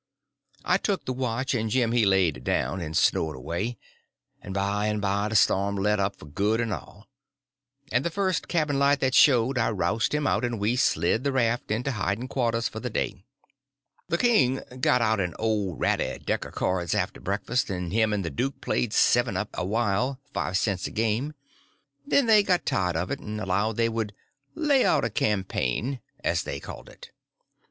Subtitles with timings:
[0.65, 3.77] I took the watch, and Jim he laid down and snored away;
[4.41, 7.07] and by and by the storm let up for good and all;
[7.91, 11.31] and the first cabin light that showed I rousted him out, and we slid the
[11.31, 13.23] raft into hiding quarters for the day.
[14.07, 18.25] The king got out an old ratty deck of cards after breakfast, and him and
[18.25, 21.33] the duke played seven up a while, five cents a game.
[22.07, 24.15] Then they got tired of it, and allowed they would
[24.55, 27.11] "lay out a campaign," as they called it.